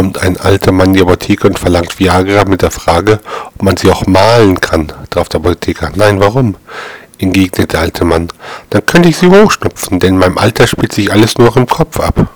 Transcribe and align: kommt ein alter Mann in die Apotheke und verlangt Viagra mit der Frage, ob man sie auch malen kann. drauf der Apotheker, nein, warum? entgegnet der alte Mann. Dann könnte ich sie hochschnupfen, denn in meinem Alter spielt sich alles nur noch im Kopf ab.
kommt 0.00 0.22
ein 0.22 0.38
alter 0.38 0.72
Mann 0.72 0.88
in 0.88 0.94
die 0.94 1.02
Apotheke 1.02 1.46
und 1.46 1.58
verlangt 1.58 1.98
Viagra 1.98 2.46
mit 2.46 2.62
der 2.62 2.70
Frage, 2.70 3.20
ob 3.54 3.62
man 3.62 3.76
sie 3.76 3.90
auch 3.90 4.06
malen 4.06 4.58
kann. 4.58 4.90
drauf 5.10 5.28
der 5.28 5.40
Apotheker, 5.40 5.92
nein, 5.94 6.18
warum? 6.20 6.56
entgegnet 7.18 7.74
der 7.74 7.80
alte 7.80 8.06
Mann. 8.06 8.28
Dann 8.70 8.86
könnte 8.86 9.10
ich 9.10 9.18
sie 9.18 9.26
hochschnupfen, 9.26 10.00
denn 10.00 10.14
in 10.14 10.18
meinem 10.18 10.38
Alter 10.38 10.66
spielt 10.66 10.94
sich 10.94 11.12
alles 11.12 11.36
nur 11.36 11.48
noch 11.48 11.58
im 11.58 11.66
Kopf 11.66 12.00
ab. 12.00 12.30